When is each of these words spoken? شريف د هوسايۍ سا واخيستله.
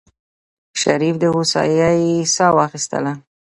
شريف 0.81 1.15
د 1.19 1.23
هوسايۍ 1.33 2.05
سا 2.35 2.47
واخيستله. 2.57 3.13